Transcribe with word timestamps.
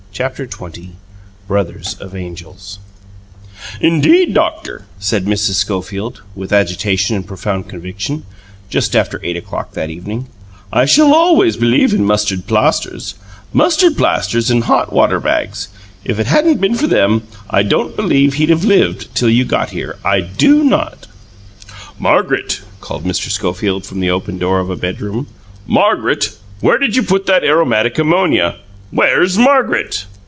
CHAPTER 0.13 0.45
XX 0.45 0.89
BROTHERS 1.47 1.93
OF 2.01 2.13
ANGELS 2.13 2.77
"Indeed, 3.79 4.33
doctor," 4.35 4.83
said 4.99 5.23
Mrs. 5.25 5.53
Schofield, 5.53 6.21
with 6.35 6.51
agitation 6.51 7.15
and 7.15 7.25
profound 7.25 7.67
conviction, 7.69 8.23
just 8.69 8.93
after 8.95 9.21
eight 9.23 9.37
o'clock 9.37 9.71
that 9.71 9.89
evening, 9.89 10.27
"I 10.71 10.85
shall 10.85 11.15
ALWAYS 11.15 11.55
believe 11.57 11.93
in 11.93 12.05
mustard 12.05 12.45
plasters 12.45 13.15
mustard 13.53 13.97
plasters 13.97 14.51
and 14.51 14.65
hot 14.65 14.91
water 14.93 15.19
bags. 15.19 15.69
If 16.03 16.19
it 16.19 16.27
hadn't 16.27 16.61
been 16.61 16.75
for 16.75 16.87
them 16.87 17.23
I 17.49 17.63
don't 17.63 17.95
believed 17.95 18.35
he'd 18.35 18.49
have 18.49 18.65
LIVED 18.65 19.15
till 19.15 19.29
you 19.29 19.43
got 19.45 19.69
here 19.71 19.97
I 20.03 20.19
do 20.19 20.63
NOT!" 20.63 21.07
"Margaret," 21.97 22.61
called 22.81 23.05
Mr. 23.05 23.31
Schofield 23.31 23.85
from 23.85 24.01
the 24.01 24.11
open 24.11 24.37
door 24.37 24.59
of 24.59 24.69
a 24.69 24.75
bedroom, 24.75 25.27
"Margaret, 25.65 26.37
where 26.59 26.77
did 26.77 26.95
you 26.97 27.01
put 27.01 27.25
that 27.27 27.45
aromatic 27.45 27.97
ammonia? 27.97 28.57
Where's 28.91 29.35
Margaret?" 29.37 30.05